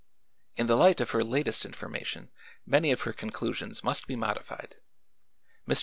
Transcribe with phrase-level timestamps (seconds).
[0.55, 2.31] In the light of her latest information
[2.65, 4.77] many of her conclusions must be modified.
[5.67, 5.79] Mr.